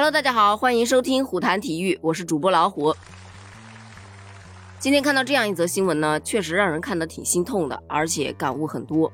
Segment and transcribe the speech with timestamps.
[0.00, 2.94] Hello，大家好，欢迎收听虎谈体育，我是主播老虎。
[4.78, 9.12] 今天看到这样一则新闻呢，确实让人看得挺心痛的，而且感悟很多。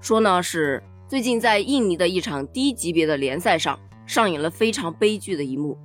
[0.00, 5.76] 说呢是最近在印尼的一场低级别的联赛上，上演了非常悲剧的一幕。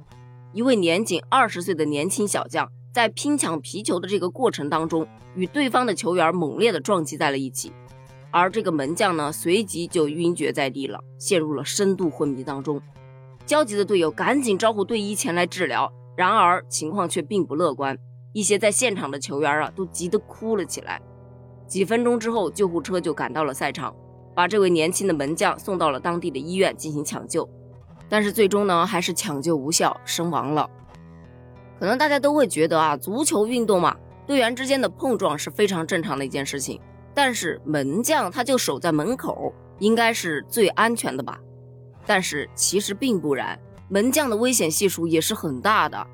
[0.53, 7.73] 一位年仅二十岁的年轻小将，在拼抢皮球的这个过程当中，与对方的球员猛烈的撞击在了一起，
[8.29, 12.79] 而这个门将呢，随即就晕厥在地了，陷入了深度昏迷当中。
[13.47, 17.97] 焦急的队友赶紧招呼队医前来治疗，然而情况却并不乐观。
[18.33, 21.01] 一些在现场的球员啊，都急得哭了起来。
[21.65, 23.95] 几分钟之后，救护车就赶到了赛场，
[24.35, 27.49] 把这位年轻的门将送到了当地的医院进行抢救。
[28.09, 30.69] 但是最终呢，还是抢救无效，身亡了。
[31.79, 33.95] 可能大家都会觉得啊，足球运动嘛，
[34.25, 36.81] 队员之间的碰撞是非常正常的一件事情。
[37.13, 41.39] 但是门将他就守在门口，应该是最安全的吧？
[42.07, 46.07] 但是其实并不然，门将的危险系数也是很大的。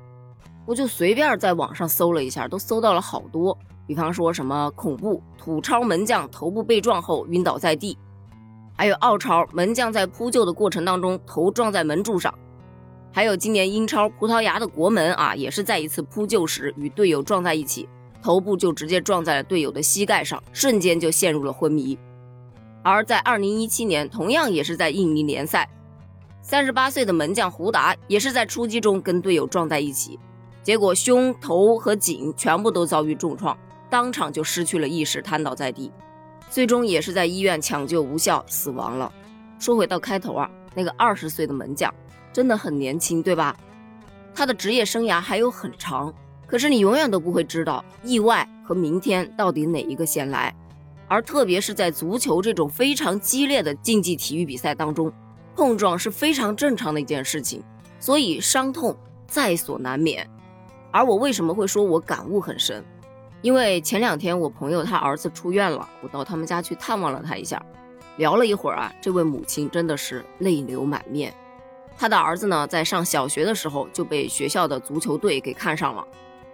[0.66, 7.96] 我就随便在网上搜了一下，都搜到了好多，比方说什么恐怖土超门将头部被撞后晕倒在地。
[8.76, 12.34] 还有澳超门将在扑救的过程当中头撞在门柱上，
[13.12, 17.88] 还有今年英超葡萄牙的国门啊，也是在一次扑救时与队友撞在一起，
[18.20, 21.96] 头部就直接撞在了队友的膝盖上，瞬间就陷入了昏迷。
[22.82, 25.68] 而在二零一七年，同样也是在印尼联赛，
[26.46, 30.20] 三十八岁的门将胡达也是在出击中跟队友撞在一起，
[30.62, 33.56] 结果胸、头和颈全部都遭遇重创，
[33.88, 35.90] 当场就失去了意识，瘫倒在地。
[36.50, 39.10] 最终也是在医院抢救无效死亡了。
[39.58, 41.92] 说回到开头啊，那个二十岁的门将
[42.30, 43.56] 真的很年轻，对吧？
[44.34, 46.12] 他的职业生涯还有很长，
[46.46, 50.54] 可是你永远都不会知道意外和明天到底哪一个先来。
[51.08, 55.10] 而特别是在足球这种非常激烈的竞技体育比赛当中，
[55.54, 57.62] 碰撞是非常正常的一件事情，
[58.00, 60.28] 所以伤痛在所难免。
[60.90, 62.84] 而我为什么会说我感悟很深？
[63.42, 67.64] 因为前两天我朋友他儿子出院了，我到他们家去探望了他一下，
[68.16, 71.34] 聊了一会儿啊，这位母亲真的是泪流满面。
[71.96, 76.06] 他的儿子呢，在上小学的时候就被学校的足球队给看上了，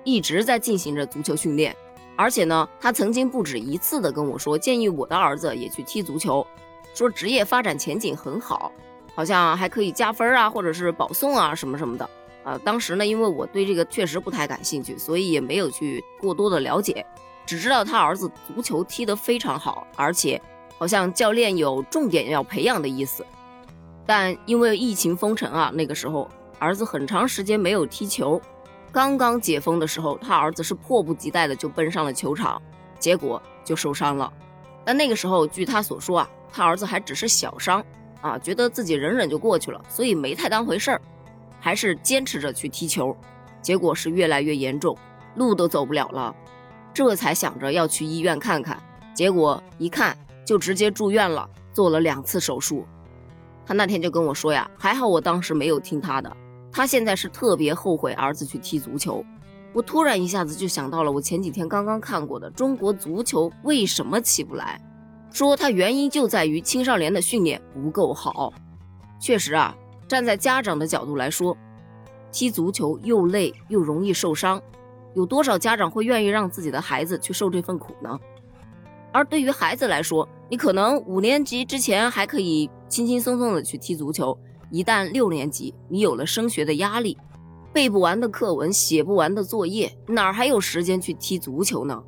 [0.04, 1.74] 一直在进行着足球训练，
[2.16, 6.46] 而且呢，他曾经不止一次的跟我说，建议我的儿子也去踢足球，
[6.92, 8.72] 说职业发展前景很好，
[9.14, 12.08] 好像还可以加分啊，或者是保送啊，什么什么的。
[12.42, 17.04] 呃，当时呢，因为我对这个确实不太感兴趣，所以也没有去过多的了解，
[17.44, 20.40] 只知道他儿子足球踢得非常好，而且
[20.78, 23.24] 好像教练有重点要培养的意思。
[24.06, 26.26] 但因为疫情封城啊，那个时候
[26.58, 28.40] 儿子很长时间没有踢球，
[28.90, 32.60] 刚刚解封的时候，他儿子是迫不及待的就奔上了球场，
[32.98, 34.32] 结果就受伤了。
[34.82, 37.84] 但那个时候据他所说啊，他儿子还只是小伤
[38.20, 41.00] 啊，觉得自己忍忍就过去了，所以没太当回事儿。
[41.58, 43.14] 还是坚持着去踢球，
[43.60, 44.96] 结果是越来越严重，
[45.34, 46.34] 路都走不了了，
[46.94, 48.82] 这才想着要去医院看看，
[49.14, 52.86] 结果一看就直接住院了，做了两次手术。
[53.66, 56.34] 他那天就跟我说呀，还好我当时没有听他的，
[56.72, 59.22] 他现在是特别后悔儿子去踢足球。
[59.72, 64.80] 我突然一下子就想到了我前几天刚刚看过的中国足球为什么起不来，
[65.32, 68.52] 说它原因就在于青少年的训练不够好。
[69.18, 69.76] 确实啊。
[70.08, 71.56] 站在家长的角度来说，
[72.32, 74.60] 踢足球又累又容易受伤，
[75.14, 78.18] 有多少家长会愿意让自己的孩子去受这份苦呢？
[79.12, 84.36] 而对于孩子来说，你可能五年级之前还可以轻轻松松的去踢足球，
[84.68, 87.16] 一旦六年级你有了升学的压力，
[87.72, 92.02] 背不完的课文，写不完的作业，哪还有时间去踢足球呢？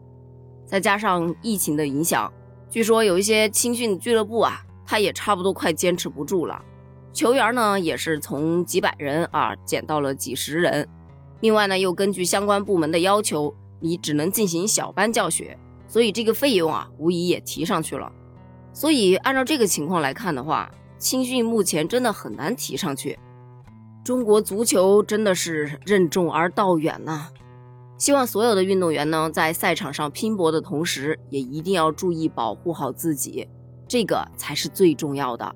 [0.67, 2.33] 再加上疫情的影响，
[2.73, 6.65] 据说有一些青训俱乐部啊，他也差不多快坚持不住了。
[7.13, 10.89] 球员呢也是从几百人啊减到了几十人，
[11.41, 18.11] 另外呢又根据相关部门的要求，你只能进行小班教学，所以这个费用啊无疑也提上去了。
[18.73, 23.19] 所以按照这个情况来看的话，青训目前真的很难提上去。
[24.03, 27.29] 中国足球真的是任重而道远呐！
[28.03, 33.49] 希望所有的运动员呢在赛场上拼搏的同时，也一定要注意保护好自己，
[33.87, 35.55] 这个才是最重要的。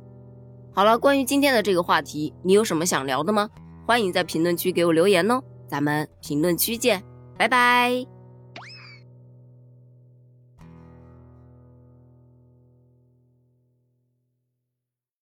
[0.72, 3.50] 好了，关于今天的这个话题，你有什么想聊的吗？
[3.84, 7.02] 欢迎在评论区给我留言哦，咱们评论区见，
[7.36, 8.15] 拜拜。